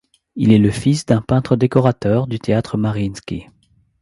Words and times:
Il 0.35 0.51
est 0.51 0.57
le 0.57 0.71
fils 0.71 1.05
d'un 1.05 1.21
peintre 1.21 1.55
décorateur 1.55 2.25
du 2.25 2.39
Théâtre 2.39 2.75
Mariinski. 2.75 3.45